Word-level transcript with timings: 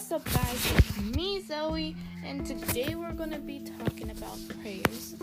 What's 0.00 0.12
up, 0.12 0.24
guys? 0.32 0.72
It's 0.78 0.98
me, 1.14 1.42
Zoe, 1.42 1.94
and 2.24 2.46
today 2.46 2.94
we're 2.94 3.12
gonna 3.12 3.38
be 3.38 3.62
talking 3.78 4.10
about 4.10 4.38
prayers. 4.62 5.14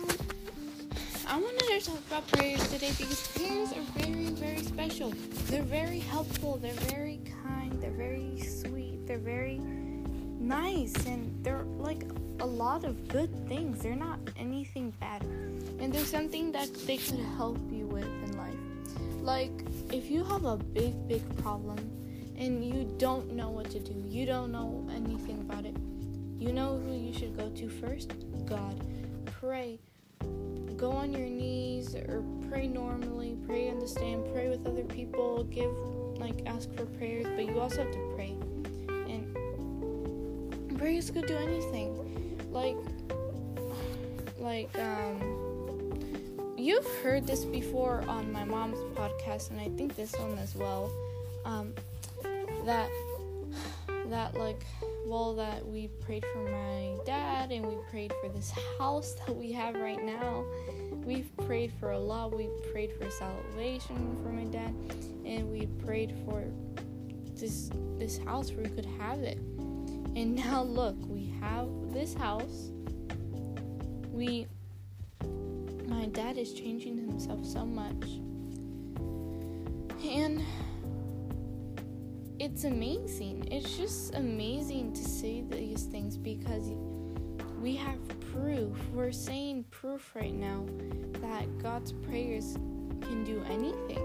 I 1.27 1.39
wanted 1.39 1.81
to 1.81 1.81
talk 1.83 1.97
about 2.07 2.27
prayers 2.27 2.61
today 2.69 2.91
because 2.95 3.27
prayers 3.29 3.71
are 3.71 3.99
very, 3.99 4.25
very 4.25 4.59
special. 4.59 5.13
They're 5.47 5.63
very 5.63 5.97
helpful, 5.97 6.57
they're 6.57 6.73
very 6.93 7.19
kind, 7.43 7.81
they're 7.81 7.89
very 7.89 8.39
sweet, 8.39 9.07
they're 9.07 9.17
very 9.17 9.57
nice, 9.57 10.93
and 11.07 11.43
they're 11.43 11.63
like 11.63 12.03
a 12.39 12.45
lot 12.45 12.83
of 12.83 13.07
good 13.07 13.33
things. 13.49 13.81
They're 13.81 13.95
not 13.95 14.19
anything 14.37 14.93
bad, 14.99 15.23
and 15.23 15.91
there's 15.91 16.11
something 16.11 16.51
that 16.51 16.71
they 16.85 16.97
could 16.97 17.25
help 17.35 17.57
you 17.71 17.87
with 17.87 18.05
in 18.05 18.37
life. 18.37 18.53
Like, 19.23 19.65
if 19.91 20.11
you 20.11 20.23
have 20.23 20.45
a 20.45 20.55
big, 20.55 21.07
big 21.07 21.23
problem 21.41 21.79
and 22.37 22.63
you 22.63 22.83
don't 22.97 23.33
know 23.33 23.49
what 23.49 23.69
to 23.71 23.79
do, 23.79 23.93
you 24.07 24.25
don't 24.25 24.51
know 24.51 24.87
anything 24.93 25.41
about 25.41 25.65
it, 25.65 25.75
you 26.37 26.53
know 26.53 26.81
who 26.85 26.93
you 26.93 27.13
should 27.13 27.35
go 27.35 27.49
to 27.49 27.69
first? 27.69 28.13
God. 28.45 28.79
Pray. 29.25 29.79
Go 30.77 30.91
on 30.91 31.11
your 31.11 31.27
knees 31.27 31.95
or 31.95 32.23
pray 32.49 32.67
normally, 32.67 33.35
pray 33.45 33.69
understand, 33.69 34.25
pray 34.31 34.47
with 34.47 34.65
other 34.67 34.83
people, 34.83 35.43
give 35.45 35.71
like 36.19 36.45
ask 36.45 36.71
for 36.75 36.85
prayers, 36.85 37.25
but 37.35 37.45
you 37.45 37.59
also 37.59 37.83
have 37.83 37.91
to 37.91 38.11
pray. 38.15 38.35
And 39.07 40.77
prayers 40.77 41.09
could 41.09 41.25
do 41.25 41.35
anything. 41.35 42.37
Like 42.51 42.77
like 44.39 44.69
um 44.77 45.99
you've 46.57 46.87
heard 47.01 47.25
this 47.25 47.43
before 47.45 48.03
on 48.07 48.31
my 48.31 48.43
mom's 48.43 48.79
podcast 48.95 49.49
and 49.49 49.59
I 49.59 49.69
think 49.77 49.95
this 49.95 50.13
one 50.13 50.37
as 50.37 50.55
well. 50.55 50.91
Um 51.43 51.73
that 52.67 52.89
that 54.09 54.35
like 54.35 54.65
well 55.05 55.33
that 55.33 55.65
we 55.65 55.87
prayed 55.87 56.25
for 56.33 56.43
my 56.43 56.97
dad 57.05 57.49
and 57.49 57.65
we 57.65 57.75
prayed 57.89 58.11
for 58.21 58.27
this 58.29 58.51
house 58.77 59.13
that 59.25 59.33
we 59.33 59.53
have 59.53 59.75
right 59.75 60.03
now. 60.03 60.43
We've 61.05 61.29
prayed 61.45 61.71
for 61.79 61.91
a 61.91 61.99
lot. 61.99 62.35
We 62.35 62.49
prayed 62.73 62.91
for 62.99 63.09
salvation 63.09 64.17
for 64.21 64.29
my 64.29 64.43
dad 64.43 64.75
and 65.25 65.49
we 65.49 65.67
prayed 65.85 66.13
for 66.25 66.43
this 67.35 67.69
this 67.97 68.17
house 68.17 68.51
where 68.51 68.63
we 68.63 68.69
could 68.69 68.85
have 68.99 69.19
it. 69.19 69.37
And 69.37 70.35
now 70.35 70.63
look 70.63 70.97
we 71.07 71.33
have 71.39 71.69
this 71.93 72.13
house. 72.13 72.71
We 74.11 74.45
my 75.87 76.07
dad 76.07 76.37
is 76.37 76.53
changing 76.53 76.97
himself 76.97 77.45
so 77.45 77.65
much. 77.65 78.03
And 80.05 80.43
it's 82.39 82.65
amazing. 82.65 83.47
It's 83.51 83.77
just 83.77 84.13
amazing 84.15 84.93
to 84.93 85.03
say 85.03 85.43
these 85.49 85.83
things 85.83 86.17
because 86.17 86.71
we 87.61 87.75
have 87.75 87.99
proof. 88.31 88.77
We're 88.93 89.11
saying 89.11 89.65
proof 89.71 90.11
right 90.15 90.33
now 90.33 90.65
that 91.21 91.45
God's 91.57 91.91
prayers 91.91 92.53
can 93.01 93.23
do 93.23 93.43
anything. 93.49 94.03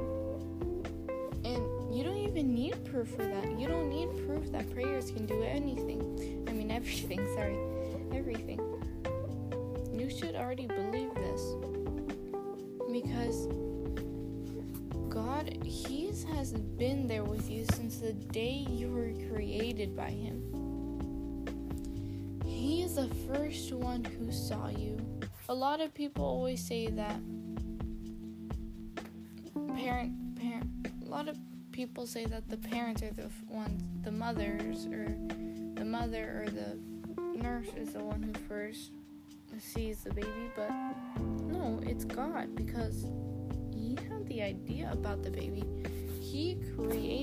And 1.45 1.95
you 1.95 2.05
don't 2.05 2.17
even 2.17 2.55
need 2.55 2.83
proof 2.85 3.11
for 3.11 3.25
that. 3.25 3.59
You 3.59 3.69
don't 3.69 3.91
need 3.91 4.27
proof 4.27 4.51
that 4.53 4.73
prayers 4.73 5.11
can 5.11 5.27
do 5.27 5.43
anything. 5.43 6.45
I 6.49 6.53
mean, 6.53 6.71
everything, 6.79 7.27
sorry. 7.35 7.59
Everything. 8.17 8.61
You 9.93 10.09
should 10.09 10.35
already 10.37 10.67
believe 10.67 11.15
this. 11.15 11.43
Because 12.91 13.49
God, 15.11 15.59
He 15.65 16.12
has 16.43 16.53
been 16.55 17.07
there 17.07 17.23
with 17.23 17.49
you 17.49 17.65
since 17.73 17.99
the 17.99 18.13
day 18.13 18.67
you 18.69 18.89
were 18.89 19.13
created 19.33 19.95
by 19.95 20.11
Him. 20.11 20.43
He 22.45 22.83
is 22.83 22.97
the 22.97 23.07
first 23.33 23.73
one 23.73 24.03
who 24.03 24.33
saw 24.33 24.67
you. 24.67 24.99
A 25.49 25.55
lot 25.55 25.81
of 25.81 25.95
people 25.95 26.25
always 26.25 26.61
say 26.61 26.89
that 26.89 27.21
parent, 29.77 30.37
parent, 30.37 30.89
a 31.07 31.09
lot 31.09 31.29
of 31.29 31.39
people 31.71 32.09
say 32.09 32.25
that 32.25 32.49
the 32.49 32.57
parents 32.57 33.05
are 33.05 33.13
the 33.13 33.31
ones, 33.49 33.81
the 34.03 34.11
mothers, 34.11 34.87
or 34.87 35.15
the 35.77 35.85
mother 35.85 36.43
or 36.45 36.51
the 36.51 36.77
nurse 37.41 37.69
is 37.77 37.93
the 37.93 38.03
one 38.03 38.21
who 38.21 38.33
first 38.49 38.91
sees 39.61 40.03
the 40.03 40.13
baby, 40.13 40.51
but 40.57 40.73
no, 41.21 41.79
it's 41.87 42.05
God 42.05 42.57
because 42.57 43.07
he 43.73 43.97
had 44.09 44.27
the 44.27 44.43
idea 44.43 44.91
about 44.91 45.23
the 45.23 45.31
baby. 45.31 45.63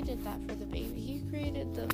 Created 0.09 0.25
that 0.25 0.49
for 0.49 0.55
the 0.55 0.65
baby. 0.65 0.99
He 0.99 1.19
created 1.29 1.75
the 1.75 1.87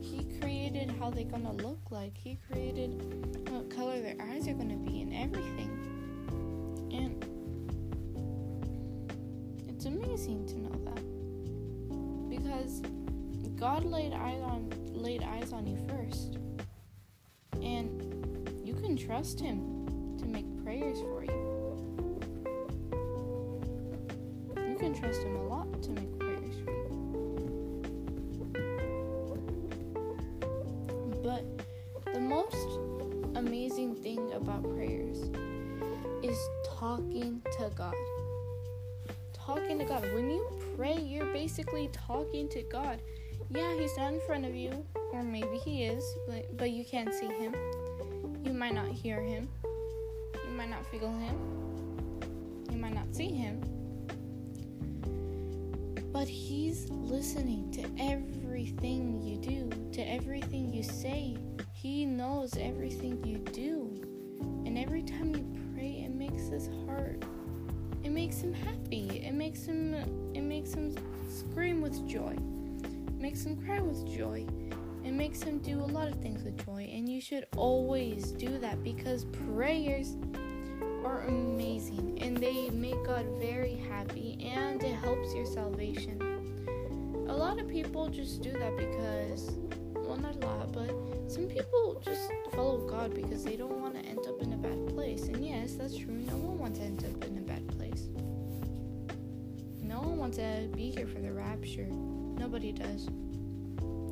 he 0.00 0.24
created 0.40 0.90
how 0.98 1.10
they're 1.10 1.24
gonna 1.24 1.52
look 1.52 1.90
like. 1.90 2.16
He 2.16 2.38
created 2.50 2.94
what 3.50 3.68
color 3.68 4.00
their 4.00 4.16
eyes 4.18 4.48
are 4.48 4.54
gonna 4.54 4.78
be 4.78 5.02
and 5.02 5.12
everything. 5.12 5.68
And 6.90 7.22
it's 9.68 9.84
amazing 9.84 10.46
to 10.46 10.58
know 10.58 10.70
that. 10.86 11.02
Because 12.30 12.80
God 13.56 13.84
laid 13.84 14.14
eyes 14.14 14.40
on 14.40 14.70
laid 14.94 15.22
eyes 15.22 15.52
on 15.52 15.66
you 15.66 15.76
first. 15.86 16.38
And 17.60 18.56
you 18.64 18.72
can 18.72 18.96
trust 18.96 19.38
him 19.38 20.16
to 20.18 20.24
make 20.24 20.46
prayers 20.64 20.98
for 21.00 21.22
you. 21.24 21.76
You 24.66 24.76
can 24.78 24.94
trust 24.98 25.22
him 25.22 25.36
a 25.36 25.42
lot 25.46 25.82
to 25.82 25.90
make 25.90 26.23
But 31.34 32.14
the 32.14 32.20
most 32.20 32.78
amazing 33.34 33.96
thing 33.96 34.32
about 34.34 34.62
prayers 34.62 35.18
is 36.22 36.38
talking 36.64 37.42
to 37.58 37.72
God. 37.74 37.94
Talking 39.32 39.80
to 39.80 39.84
God. 39.84 40.02
When 40.14 40.30
you 40.30 40.46
pray, 40.76 40.96
you're 40.96 41.32
basically 41.32 41.88
talking 41.92 42.48
to 42.50 42.62
God. 42.62 43.00
Yeah, 43.50 43.74
he's 43.74 43.96
not 43.96 44.12
in 44.12 44.20
front 44.20 44.44
of 44.44 44.54
you, 44.54 44.86
or 45.12 45.24
maybe 45.24 45.56
he 45.56 45.84
is, 45.84 46.04
but, 46.28 46.56
but 46.56 46.70
you 46.70 46.84
can't 46.84 47.12
see 47.12 47.26
him. 47.26 47.52
You 48.44 48.52
might 48.52 48.74
not 48.74 48.86
hear 48.86 49.20
him. 49.20 49.48
You 50.46 50.54
might 50.56 50.70
not 50.70 50.86
feel 50.86 51.10
him. 51.10 51.36
You 52.70 52.78
might 52.78 52.94
not 52.94 53.12
see 53.12 53.30
him 53.30 53.60
but 56.14 56.26
he's 56.26 56.88
listening 56.88 57.70
to 57.72 57.82
everything 58.02 59.20
you 59.20 59.36
do, 59.36 59.68
to 59.92 60.00
everything 60.00 60.72
you 60.72 60.82
say. 60.82 61.36
He 61.74 62.06
knows 62.06 62.56
everything 62.56 63.22
you 63.22 63.36
do. 63.52 64.00
And 64.64 64.78
every 64.78 65.02
time 65.02 65.34
you 65.34 65.46
pray, 65.74 66.06
it 66.06 66.14
makes 66.14 66.48
his 66.48 66.70
heart 66.86 67.22
it 68.04 68.12
makes 68.12 68.40
him 68.40 68.52
happy. 68.52 69.22
It 69.26 69.32
makes 69.32 69.64
him 69.64 69.94
it 70.34 70.42
makes 70.42 70.74
him 70.74 70.94
scream 71.30 71.80
with 71.80 72.06
joy. 72.06 72.36
It 72.84 73.18
makes 73.18 73.44
him 73.44 73.56
cry 73.64 73.80
with 73.80 74.06
joy. 74.06 74.46
It 75.02 75.12
makes 75.12 75.42
him 75.42 75.58
do 75.58 75.80
a 75.80 75.86
lot 75.86 76.08
of 76.08 76.16
things 76.20 76.44
with 76.44 76.64
joy. 76.66 76.90
And 76.92 77.08
you 77.08 77.20
should 77.22 77.46
always 77.56 78.32
do 78.32 78.58
that 78.58 78.82
because 78.84 79.24
prayers 79.24 80.16
are 81.04 81.22
amazing 81.22 82.18
and 82.20 82.36
they 82.36 82.70
make 82.70 83.02
God 83.04 83.26
very 83.38 83.74
happy 83.74 84.38
and 84.40 84.82
it 84.82 84.94
helps 84.94 85.34
your 85.34 85.46
salvation. 85.46 86.20
A 87.28 87.34
lot 87.34 87.60
of 87.60 87.68
people 87.68 88.08
just 88.08 88.42
do 88.42 88.52
that 88.52 88.76
because, 88.76 89.52
well, 89.94 90.16
not 90.16 90.36
a 90.36 90.46
lot, 90.46 90.72
but 90.72 90.90
some 91.30 91.46
people 91.46 92.00
just 92.04 92.30
follow 92.52 92.78
God 92.88 93.14
because 93.14 93.44
they 93.44 93.56
don't 93.56 93.80
want 93.80 93.94
to 93.94 94.00
end 94.08 94.20
up 94.26 94.40
in 94.42 94.52
a 94.52 94.56
bad 94.56 94.88
place. 94.88 95.24
And 95.24 95.44
yes, 95.44 95.74
that's 95.74 95.96
true. 95.96 96.14
No 96.14 96.36
one 96.36 96.58
wants 96.58 96.78
to 96.78 96.84
end 96.84 97.04
up 97.04 97.24
in 97.24 97.38
a 97.38 97.42
bad 97.42 97.66
place. 97.68 98.08
No 99.80 100.00
one 100.00 100.18
wants 100.18 100.38
to 100.38 100.68
be 100.74 100.90
here 100.90 101.06
for 101.06 101.20
the 101.20 101.32
rapture. 101.32 101.86
Nobody 101.86 102.72
does. 102.72 103.06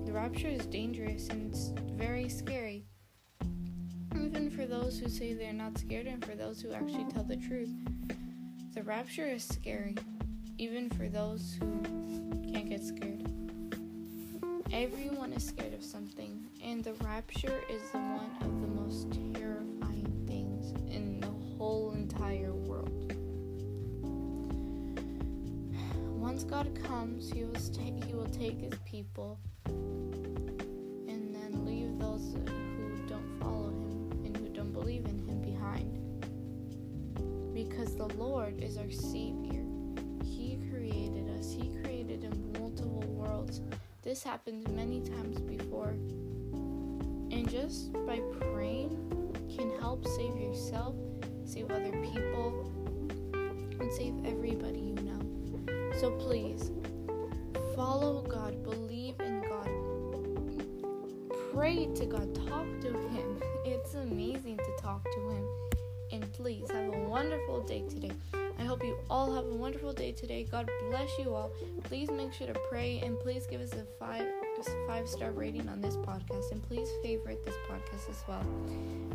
The 0.04 0.12
rapture 0.12 0.48
is 0.48 0.66
dangerous 0.66 1.28
and 1.28 1.52
it's 1.52 1.72
very 1.96 2.28
scary 2.28 2.84
even 4.16 4.50
for 4.50 4.66
those 4.66 4.98
who 4.98 5.08
say 5.08 5.34
they're 5.34 5.52
not 5.52 5.78
scared 5.78 6.06
and 6.06 6.24
for 6.24 6.34
those 6.34 6.60
who 6.60 6.72
actually 6.72 7.04
tell 7.12 7.24
the 7.24 7.36
truth. 7.36 7.70
The 8.74 8.82
rapture 8.82 9.26
is 9.26 9.44
scary, 9.44 9.96
even 10.58 10.90
for 10.90 11.08
those 11.08 11.56
who 11.58 11.82
can't 12.52 12.68
get 12.68 12.82
scared. 12.82 13.26
Everyone 14.72 15.32
is 15.32 15.44
scared 15.44 15.74
of 15.74 15.82
something, 15.82 16.46
and 16.64 16.82
the 16.82 16.94
rapture 17.04 17.60
is 17.68 17.82
the 17.92 17.98
one 17.98 18.30
of 18.40 18.60
the 18.60 18.68
most 18.68 19.12
terrifying 19.34 20.24
things 20.26 20.72
in 20.90 21.20
the 21.20 21.28
whole 21.56 21.92
entire 21.92 22.54
world. 22.54 23.14
Once 26.08 26.44
God 26.44 26.70
comes, 26.82 27.30
He 27.30 27.44
will, 27.44 27.52
ta- 27.52 28.06
he 28.06 28.14
will 28.14 28.30
take 28.30 28.60
His 28.60 28.74
people 28.86 29.38
the 38.08 38.14
Lord 38.16 38.60
is 38.60 38.78
our 38.78 38.90
Savior. 38.90 39.64
He 40.24 40.58
created 40.70 41.30
us, 41.38 41.52
He 41.52 41.70
created 41.82 42.24
in 42.24 42.52
multiple 42.58 43.04
worlds. 43.06 43.60
This 44.02 44.24
happened 44.24 44.68
many 44.74 45.02
times 45.02 45.40
before. 45.40 45.90
And 47.30 47.48
just 47.48 47.92
by 48.04 48.20
praying 48.40 48.90
can 49.56 49.70
help 49.78 50.04
save 50.08 50.36
yourself, 50.36 50.96
save 51.44 51.70
other 51.70 51.92
people, 52.12 52.72
and 53.78 53.92
save 53.92 54.14
everybody 54.24 54.80
you 54.80 54.94
know. 54.94 55.92
So 56.00 56.10
please 56.10 56.72
follow 57.76 58.22
God, 58.22 58.64
believe 58.64 59.20
in 59.20 59.42
God, 59.42 59.70
pray 61.54 61.86
to 61.94 62.06
God, 62.06 62.34
talk 62.48 62.66
to 62.80 62.88
Him. 63.10 63.40
It's 63.64 63.94
amazing 63.94 64.56
to 64.56 64.82
talk 64.82 65.04
to 65.04 65.20
Him. 65.30 65.41
Please 66.42 66.68
have 66.72 66.92
a 66.92 66.98
wonderful 67.08 67.60
day 67.60 67.84
today. 67.88 68.10
I 68.58 68.64
hope 68.64 68.82
you 68.82 68.98
all 69.08 69.32
have 69.32 69.44
a 69.44 69.54
wonderful 69.54 69.92
day 69.92 70.10
today. 70.10 70.42
God 70.42 70.68
bless 70.90 71.16
you 71.16 71.32
all. 71.32 71.52
Please 71.84 72.10
make 72.10 72.32
sure 72.32 72.48
to 72.48 72.58
pray 72.68 73.00
and 73.04 73.16
please 73.20 73.46
give 73.46 73.60
us 73.60 73.72
a 73.74 73.86
five 73.96 74.26
five 74.88 75.08
star 75.08 75.30
rating 75.30 75.68
on 75.68 75.80
this 75.80 75.96
podcast 75.98 76.50
and 76.50 76.60
please 76.60 76.88
favorite 77.00 77.44
this 77.44 77.54
podcast 77.70 78.10
as 78.10 78.24
well. 78.26 78.44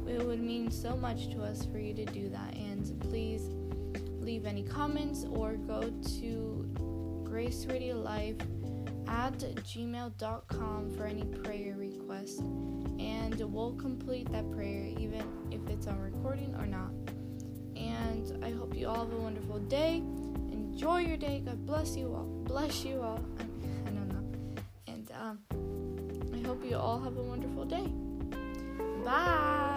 It 0.08 0.26
would 0.26 0.40
mean 0.40 0.72
so 0.72 0.96
much 0.96 1.30
to 1.32 1.44
us 1.44 1.66
for 1.66 1.80
you 1.80 1.94
to 1.96 2.06
do 2.06 2.30
that 2.30 2.54
and 2.56 2.98
please 3.02 3.42
leave 4.22 4.46
any 4.46 4.64
comments 4.64 5.26
or 5.30 5.58
go 5.58 5.92
to 6.20 7.22
Grace 7.26 7.66
Radio 7.66 7.98
Life 7.98 8.38
at 9.10 9.38
gmail.com 9.38 10.96
for 10.96 11.06
any 11.06 11.24
prayer 11.24 11.76
requests 11.78 12.40
and 13.00 13.36
we'll 13.54 13.74
complete 13.74 14.32
that 14.32 14.50
prayer 14.52 14.86
even 14.98 15.24
if 15.52 15.62
it's 15.70 15.88
on 15.88 16.00
recording 16.00 16.56
or 16.56 16.66
not. 16.66 16.92
And 17.80 18.44
I 18.44 18.52
hope 18.52 18.76
you 18.76 18.88
all 18.88 19.06
have 19.06 19.14
a 19.14 19.18
wonderful 19.18 19.60
day. 19.60 19.98
Enjoy 20.52 21.00
your 21.00 21.18
day. 21.18 21.42
God 21.46 21.66
bless 21.66 21.96
you 21.96 22.14
all. 22.14 22.26
Bless 22.44 22.84
you 22.84 23.02
all. 23.02 23.24
I, 23.40 23.90
don't 23.90 24.10
know. 24.10 24.62
And 24.88 25.12
um, 25.12 25.40
I 26.34 26.48
hope 26.48 26.64
you 26.66 26.78
all 26.78 27.00
have 27.00 27.18
a 27.18 27.24
wonderful 27.24 27.66
day. 27.66 27.88
Bye. 29.04 29.77